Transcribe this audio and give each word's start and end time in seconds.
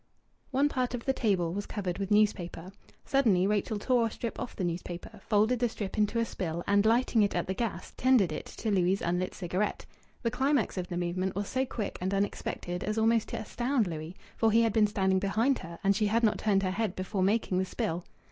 One 0.49 0.67
part 0.67 0.95
of 0.95 1.05
the 1.05 1.13
table 1.13 1.53
was 1.53 1.67
covered 1.67 1.99
with 1.99 2.09
newspaper. 2.09 2.71
Suddenly 3.05 3.45
Rachel 3.45 3.77
tore 3.77 4.07
a 4.07 4.09
strip 4.09 4.39
off 4.39 4.55
the 4.55 4.63
newspaper, 4.63 5.19
folded 5.23 5.59
the 5.59 5.69
strip 5.69 5.95
into 5.95 6.17
a 6.17 6.25
spill, 6.25 6.63
and, 6.65 6.87
lighting 6.87 7.21
it 7.21 7.35
at 7.35 7.45
the 7.45 7.53
gas, 7.53 7.91
tendered 7.97 8.31
it 8.31 8.47
to 8.47 8.71
Louis' 8.71 9.01
unlit 9.01 9.35
cigarette. 9.35 9.85
The 10.23 10.31
climax 10.31 10.75
of 10.75 10.87
the 10.87 10.97
movement 10.97 11.35
was 11.35 11.47
so 11.47 11.67
quick 11.67 11.99
and 12.01 12.15
unexpected 12.15 12.83
as 12.83 12.97
almost 12.97 13.29
to 13.29 13.37
astound 13.39 13.85
Louis. 13.85 14.15
For 14.37 14.51
he 14.51 14.63
had 14.63 14.73
been 14.73 14.87
standing 14.87 15.19
behind 15.19 15.59
her, 15.59 15.77
and 15.83 15.95
she 15.95 16.07
had 16.07 16.23
not 16.23 16.39
turned 16.39 16.63
her 16.63 16.71
head 16.71 16.95
before 16.95 17.21
making 17.21 17.59
the 17.59 17.65
spill. 17.65 18.03